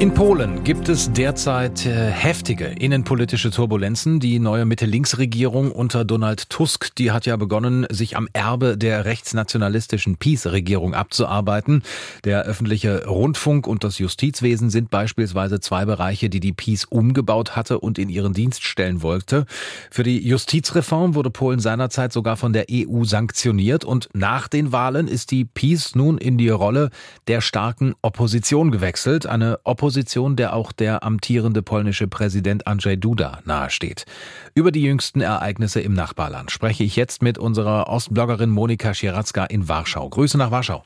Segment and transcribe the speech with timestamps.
[0.00, 4.18] In Polen gibt es derzeit äh, heftige innenpolitische Turbulenzen.
[4.18, 10.16] Die neue Mitte-Links-Regierung unter Donald Tusk, die hat ja begonnen, sich am Erbe der rechtsnationalistischen
[10.16, 11.84] PiS-Regierung abzuarbeiten.
[12.24, 17.78] Der öffentliche Rundfunk und das Justizwesen sind beispielsweise zwei Bereiche, die die PiS umgebaut hatte
[17.78, 19.46] und in ihren Dienst stellen wollte.
[19.92, 25.06] Für die Justizreform wurde Polen seinerzeit sogar von der EU sanktioniert und nach den Wahlen
[25.06, 26.90] ist die PiS nun in die Rolle
[27.28, 29.26] der starken Opposition gewechselt.
[29.26, 34.06] Eine Opposition Position, der auch der amtierende polnische Präsident Andrzej Duda nahesteht.
[34.54, 39.68] Über die jüngsten Ereignisse im Nachbarland spreche ich jetzt mit unserer Ostbloggerin Monika Schieracka in
[39.68, 40.08] Warschau.
[40.08, 40.84] Grüße nach Warschau.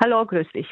[0.00, 0.68] Hallo, grüß dich.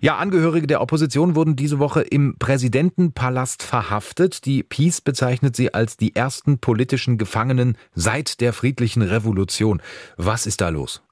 [0.00, 4.44] Ja, Angehörige der Opposition wurden diese Woche im Präsidentenpalast verhaftet.
[4.44, 9.80] Die PiS bezeichnet sie als die ersten politischen Gefangenen seit der friedlichen Revolution.
[10.16, 11.04] Was ist da los?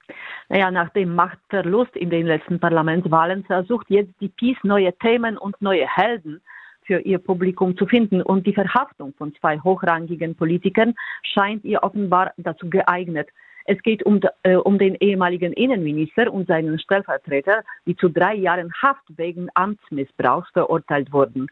[0.48, 5.60] Naja, nach dem Machtverlust in den letzten Parlamentswahlen versucht jetzt die PiS neue Themen und
[5.60, 6.40] neue Helden
[6.84, 8.22] für ihr Publikum zu finden.
[8.22, 13.28] Und die Verhaftung von zwei hochrangigen Politikern scheint ihr offenbar dazu geeignet.
[13.64, 18.72] Es geht um, äh, um den ehemaligen Innenminister und seinen Stellvertreter, die zu drei Jahren
[18.80, 21.48] Haft wegen Amtsmissbrauchs verurteilt wurden.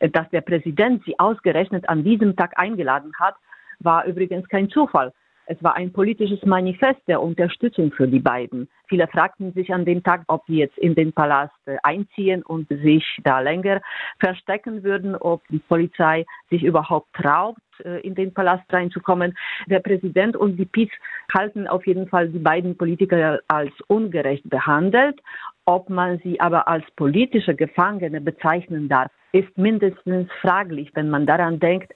[0.00, 3.36] Äh, dass der Präsident sie ausgerechnet an diesem Tag eingeladen hat,
[3.78, 5.12] war übrigens kein Zufall.
[5.46, 8.68] Es war ein politisches Manifest der Unterstützung für die beiden.
[8.88, 12.68] Viele fragten sich an dem Tag, ob sie jetzt in den Palast äh, einziehen und
[12.68, 13.80] sich da länger
[14.20, 19.36] verstecken würden, ob die Polizei sich überhaupt traut, äh, in den Palast reinzukommen.
[19.66, 20.90] Der Präsident und die PiS
[21.34, 25.20] halten auf jeden Fall die beiden Politiker als ungerecht behandelt.
[25.64, 31.58] Ob man sie aber als politische Gefangene bezeichnen darf, ist mindestens fraglich, wenn man daran
[31.58, 31.92] denkt,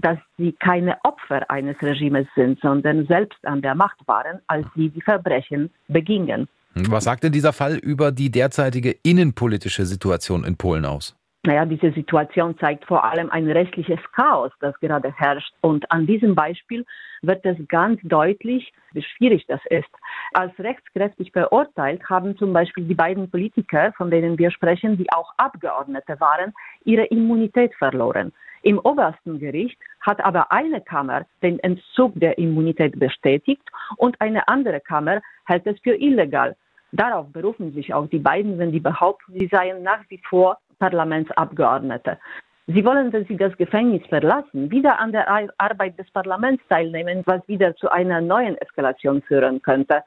[0.00, 4.88] dass sie keine Opfer eines Regimes sind, sondern selbst an der Macht waren, als sie
[4.88, 6.48] die Verbrechen begingen.
[6.74, 11.16] Was sagt denn dieser Fall über die derzeitige innenpolitische Situation in Polen aus?
[11.42, 15.54] Naja, diese Situation zeigt vor allem ein rechtliches Chaos, das gerade herrscht.
[15.62, 16.84] Und an diesem Beispiel
[17.22, 19.88] wird es ganz deutlich, wie schwierig das ist.
[20.34, 25.32] Als rechtskräftig verurteilt haben zum Beispiel die beiden Politiker, von denen wir sprechen, die auch
[25.38, 26.52] Abgeordnete waren,
[26.84, 28.32] ihre Immunität verloren.
[28.62, 33.62] Im obersten Gericht hat aber eine Kammer den Entzug der Immunität bestätigt
[33.96, 36.56] und eine andere Kammer hält es für illegal.
[36.92, 42.18] Darauf berufen sich auch die beiden, wenn die behaupten, sie seien nach wie vor Parlamentsabgeordnete.
[42.66, 45.28] Sie wollen, wenn sie das Gefängnis verlassen, wieder an der
[45.58, 50.02] Arbeit des Parlaments teilnehmen, was wieder zu einer neuen Eskalation führen könnte.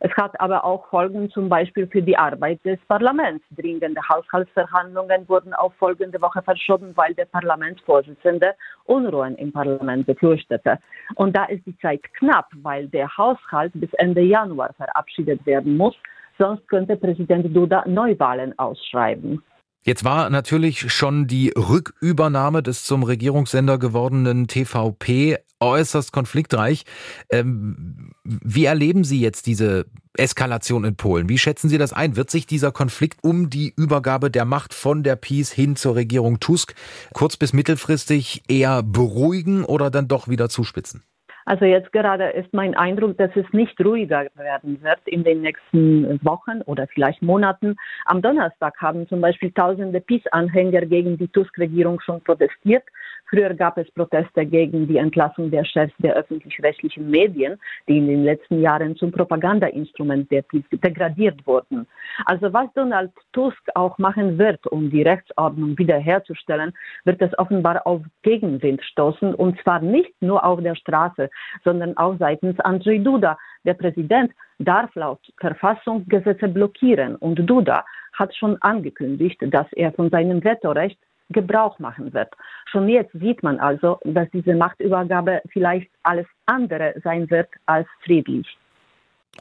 [0.00, 3.44] Es hat aber auch Folgen zum Beispiel für die Arbeit des Parlaments.
[3.56, 8.54] Dringende Haushaltsverhandlungen wurden auf folgende Woche verschoben, weil der Parlamentsvorsitzende
[8.84, 10.78] Unruhen im Parlament befürchtete.
[11.16, 15.96] Und da ist die Zeit knapp, weil der Haushalt bis Ende Januar verabschiedet werden muss.
[16.38, 19.42] Sonst könnte Präsident Duda Neuwahlen ausschreiben.
[19.88, 26.84] Jetzt war natürlich schon die Rückübernahme des zum Regierungssender gewordenen TVP äußerst konfliktreich.
[27.30, 31.30] Ähm, wie erleben Sie jetzt diese Eskalation in Polen?
[31.30, 32.16] Wie schätzen Sie das ein?
[32.16, 36.38] Wird sich dieser Konflikt um die Übergabe der Macht von der PiS hin zur Regierung
[36.38, 36.74] Tusk
[37.14, 41.02] kurz bis mittelfristig eher beruhigen oder dann doch wieder zuspitzen?
[41.48, 46.22] Also jetzt gerade ist mein Eindruck, dass es nicht ruhiger werden wird in den nächsten
[46.22, 47.76] Wochen oder vielleicht Monaten.
[48.04, 52.82] Am Donnerstag haben zum Beispiel tausende PiS-Anhänger gegen die Tusk-Regierung schon protestiert.
[53.30, 58.24] Früher gab es Proteste gegen die Entlassung der Chefs der öffentlich-rechtlichen Medien, die in den
[58.24, 61.86] letzten Jahren zum Propagandainstrument der degradiert wurden.
[62.24, 66.72] Also was Donald Tusk auch machen wird, um die Rechtsordnung wiederherzustellen,
[67.04, 71.28] wird es offenbar auf Gegenwind stoßen und zwar nicht nur auf der Straße,
[71.64, 73.36] sondern auch seitens Andrzej Duda.
[73.64, 77.84] Der Präsident darf laut Verfassung Gesetze blockieren und Duda
[78.14, 80.98] hat schon angekündigt, dass er von seinem Vetorecht
[81.30, 82.32] Gebrauch machen wird.
[82.70, 88.46] Schon jetzt sieht man also, dass diese Machtübergabe vielleicht alles andere sein wird als friedlich.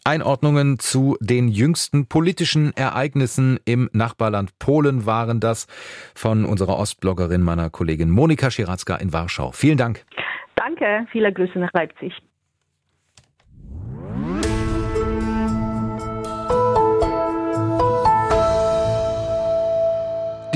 [0.03, 5.67] Einordnungen zu den jüngsten politischen Ereignissen im Nachbarland Polen waren das
[6.15, 9.51] von unserer Ostbloggerin, meiner Kollegin Monika Schiratzka in Warschau.
[9.51, 10.05] Vielen Dank.
[10.55, 12.13] Danke, viele Grüße nach Leipzig.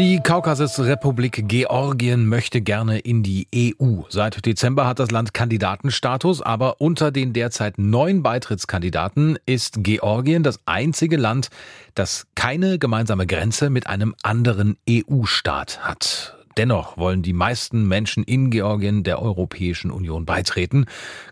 [0.01, 4.01] Die Kaukasusrepublik Georgien möchte gerne in die EU.
[4.09, 10.59] Seit Dezember hat das Land Kandidatenstatus, aber unter den derzeit neun Beitrittskandidaten ist Georgien das
[10.65, 11.49] einzige Land,
[11.93, 16.35] das keine gemeinsame Grenze mit einem anderen EU-Staat hat.
[16.57, 20.87] Dennoch wollen die meisten Menschen in Georgien der Europäischen Union beitreten.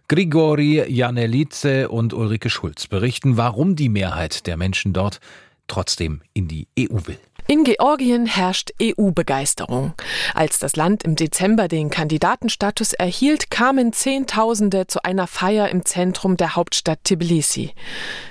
[0.07, 5.22] Grigori Janelice und Ulrike Schulz berichten, warum die Mehrheit der Menschen dort
[5.65, 7.18] trotzdem in die EU will.
[7.51, 9.94] In Georgien herrscht EU-Begeisterung.
[10.36, 16.38] Als das Land im Dezember den Kandidatenstatus erhielt, kamen Zehntausende zu einer Feier im Zentrum
[16.38, 17.72] der Hauptstadt Tbilisi.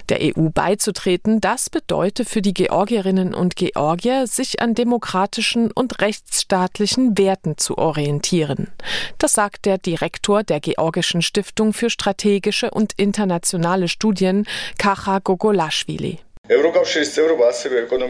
[0.09, 7.19] Der EU beizutreten, das bedeutet für die Georgierinnen und Georgier, sich an demokratischen und rechtsstaatlichen
[7.19, 8.69] Werten zu orientieren.
[9.19, 14.47] Das sagt der Direktor der Georgischen Stiftung für strategische und internationale Studien,
[14.79, 16.21] Kacha Gogolashvili.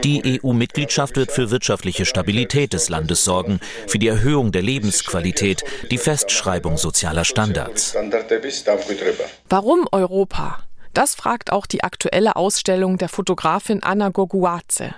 [0.04, 5.98] Die EU-Mitgliedschaft wird für wirtschaftliche Stabilität des Landes sorgen, für die Erhöhung der Lebensqualität, die
[5.98, 7.96] Festschreibung sozialer Standards.
[9.48, 10.62] Warum Europa?
[10.94, 14.94] Das fragt auch die aktuelle Ausstellung der Fotografin Anna Goguaze.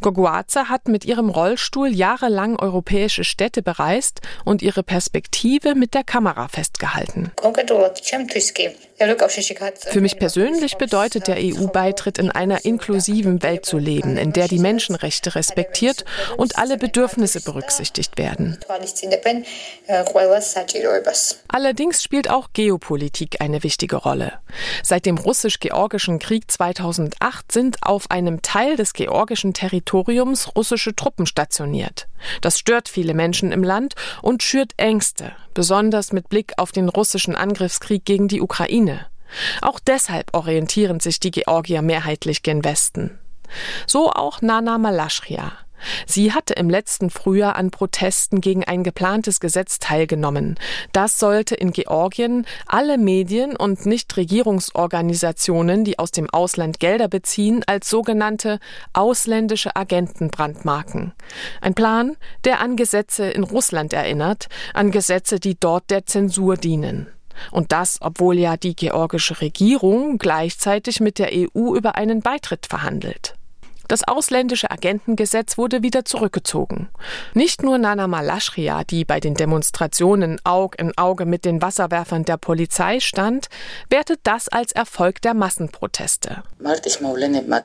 [0.00, 6.48] Goguaze hat mit ihrem Rollstuhl jahrelang europäische Städte bereist und ihre Perspektive mit der Kamera
[6.48, 7.32] festgehalten.
[8.98, 14.58] Für mich persönlich bedeutet der EU-Beitritt, in einer inklusiven Welt zu leben, in der die
[14.58, 16.04] Menschenrechte respektiert
[16.36, 18.58] und alle Bedürfnisse berücksichtigt werden.
[21.48, 24.32] Allerdings spielt auch Geopolitik eine wichtige Rolle.
[24.82, 32.08] Seit dem russisch-georgischen Krieg 2008 sind auf einem Teil des georgischen Territoriums russische Truppen stationiert.
[32.40, 37.34] Das stört viele Menschen im Land und schürt Ängste, besonders mit Blick auf den russischen
[37.34, 39.06] Angriffskrieg gegen die Ukraine.
[39.60, 43.18] Auch deshalb orientieren sich die Georgier mehrheitlich gen Westen.
[43.86, 45.52] So auch Nana Malaschria.
[46.06, 50.56] Sie hatte im letzten Frühjahr an Protesten gegen ein geplantes Gesetz teilgenommen.
[50.92, 57.88] Das sollte in Georgien alle Medien und Nichtregierungsorganisationen, die aus dem Ausland Gelder beziehen, als
[57.88, 58.58] sogenannte
[58.92, 61.12] ausländische Agenten brandmarken.
[61.60, 67.08] Ein Plan, der an Gesetze in Russland erinnert, an Gesetze, die dort der Zensur dienen.
[67.50, 73.37] Und das, obwohl ja die georgische Regierung gleichzeitig mit der EU über einen Beitritt verhandelt.
[73.88, 76.88] Das ausländische Agentengesetz wurde wieder zurückgezogen.
[77.32, 82.36] Nicht nur Nana Malaschria, die bei den Demonstrationen Aug in Auge mit den Wasserwerfern der
[82.36, 83.48] Polizei stand,
[83.88, 86.42] wertet das als Erfolg der Massenproteste.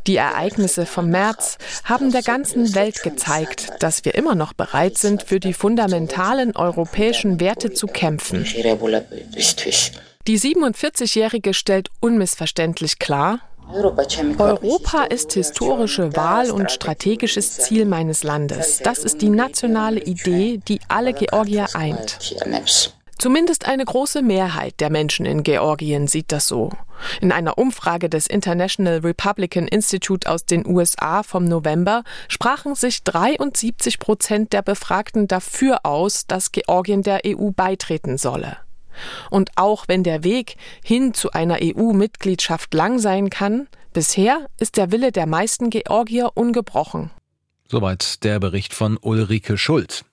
[0.08, 5.24] Die Ereignisse vom März haben der ganzen Welt gezeigt, dass wir immer noch bereit sind,
[5.24, 8.46] für die fundamentalen europäischen Werte zu kämpfen.
[10.26, 13.42] Die 47-Jährige stellt unmissverständlich klar,
[13.74, 18.80] Europa ist historische Wahl und strategisches Ziel meines Landes.
[18.84, 22.20] Das ist die nationale Idee, die alle Georgier eint.
[23.18, 26.72] Zumindest eine große Mehrheit der Menschen in Georgien sieht das so.
[27.22, 33.98] In einer Umfrage des International Republican Institute aus den USA vom November sprachen sich 73
[34.00, 38.58] Prozent der Befragten dafür aus, dass Georgien der EU beitreten solle.
[39.30, 44.92] Und auch wenn der Weg hin zu einer EU-Mitgliedschaft lang sein kann, bisher ist der
[44.92, 47.12] Wille der meisten Georgier ungebrochen.
[47.68, 50.06] Soweit der Bericht von Ulrike Schuld.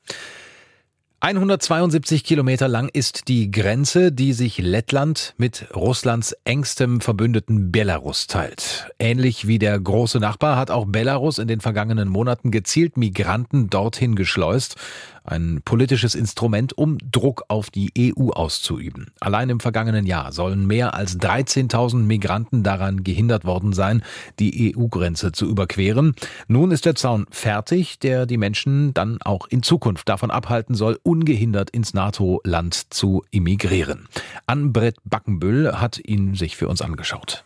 [1.22, 8.90] 172 Kilometer lang ist die Grenze, die sich Lettland mit Russlands engstem Verbündeten Belarus teilt.
[8.98, 14.14] Ähnlich wie der große Nachbar hat auch Belarus in den vergangenen Monaten gezielt Migranten dorthin
[14.14, 14.76] geschleust
[15.24, 19.08] ein politisches Instrument, um Druck auf die EU auszuüben.
[19.20, 24.02] Allein im vergangenen Jahr sollen mehr als 13.000 Migranten daran gehindert worden sein,
[24.38, 26.14] die EU-Grenze zu überqueren.
[26.48, 30.98] Nun ist der Zaun fertig, der die Menschen dann auch in Zukunft davon abhalten soll,
[31.10, 34.06] ungehindert ins NATO-Land zu immigrieren.
[34.46, 37.44] Ann-Brett Backenbüll hat ihn sich für uns angeschaut.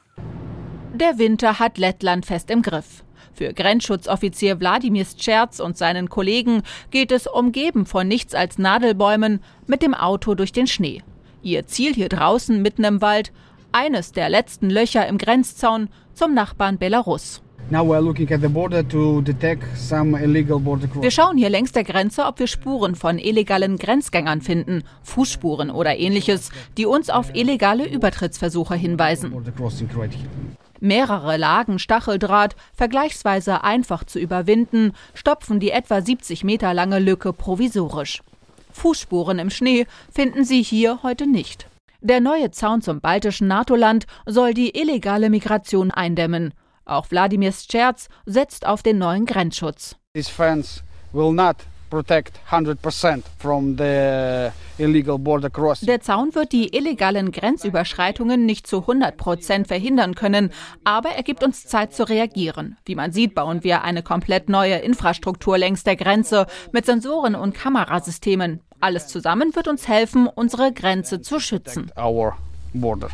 [0.92, 3.04] Der Winter hat Lettland fest im Griff.
[3.32, 9.80] Für Grenzschutzoffizier Wladimir Scherz und seinen Kollegen geht es umgeben von nichts als Nadelbäumen mit
[9.80, 11.02] dem Auto durch den Schnee.
[11.42, 13.32] Ihr Ziel hier draußen mitten im Wald,
[13.72, 17.43] eines der letzten Löcher im Grenzzaun zum Nachbarn Belarus.
[21.02, 25.96] Wir schauen hier längs der Grenze, ob wir Spuren von illegalen Grenzgängern finden, Fußspuren oder
[25.98, 29.32] ähnliches, die uns auf illegale Übertrittsversuche hinweisen.
[30.80, 38.22] Mehrere Lagen Stacheldraht, vergleichsweise einfach zu überwinden, stopfen die etwa 70 Meter lange Lücke provisorisch.
[38.72, 41.68] Fußspuren im Schnee finden Sie hier heute nicht.
[42.02, 46.52] Der neue Zaun zum baltischen NATO-Land soll die illegale Migration eindämmen.
[46.84, 49.96] Auch Wladimir Scherz setzt auf den neuen Grenzschutz.
[51.94, 55.86] protect 100% from the illegal border crossing.
[55.86, 60.50] Der Zaun wird die illegalen Grenzüberschreitungen nicht zu 100 Prozent verhindern können,
[60.82, 62.76] aber er gibt uns Zeit zu reagieren.
[62.84, 67.54] Wie man sieht, bauen wir eine komplett neue Infrastruktur längs der Grenze mit Sensoren und
[67.54, 68.60] Kamerasystemen.
[68.80, 71.92] Alles zusammen wird uns helfen, unsere Grenze zu schützen.
[71.96, 72.36] Our
[72.72, 73.08] border.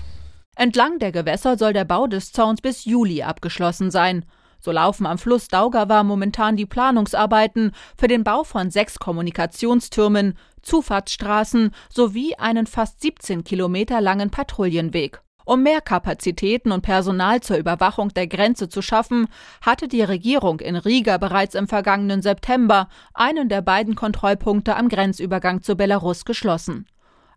[0.60, 4.26] Entlang der Gewässer soll der Bau des Zauns bis Juli abgeschlossen sein.
[4.60, 11.70] So laufen am Fluss Daugava momentan die Planungsarbeiten für den Bau von sechs Kommunikationstürmen, Zufahrtsstraßen
[11.88, 15.22] sowie einen fast 17 Kilometer langen Patrouillenweg.
[15.46, 19.28] Um mehr Kapazitäten und Personal zur Überwachung der Grenze zu schaffen,
[19.62, 25.62] hatte die Regierung in Riga bereits im vergangenen September einen der beiden Kontrollpunkte am Grenzübergang
[25.62, 26.86] zu Belarus geschlossen.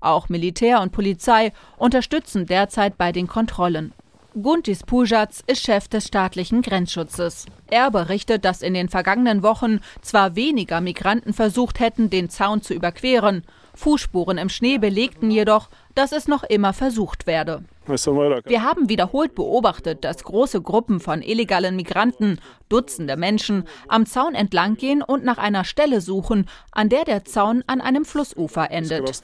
[0.04, 3.94] Auch Militär und Polizei unterstützen derzeit bei den Kontrollen.
[4.42, 7.46] Guntis Pujac ist Chef des staatlichen Grenzschutzes.
[7.70, 12.74] Er berichtet, dass in den vergangenen Wochen zwar weniger Migranten versucht hätten, den Zaun zu
[12.74, 13.44] überqueren,
[13.76, 17.64] Fußspuren im Schnee belegten jedoch, dass es noch immer versucht werde.
[17.86, 25.02] Wir haben wiederholt beobachtet, dass große Gruppen von illegalen Migranten, Dutzende Menschen, am Zaun entlanggehen
[25.02, 29.22] und nach einer Stelle suchen, an der der Zaun an einem Flussufer endet.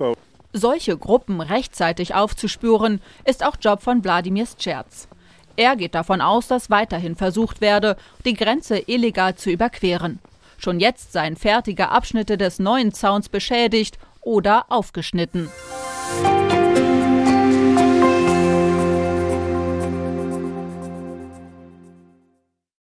[0.52, 5.08] Solche Gruppen rechtzeitig aufzuspüren, ist auch Job von Wladimir Scherz.
[5.56, 10.20] Er geht davon aus, dass weiterhin versucht werde, die Grenze illegal zu überqueren.
[10.58, 15.50] Schon jetzt seien fertige Abschnitte des neuen Zauns beschädigt oder aufgeschnitten.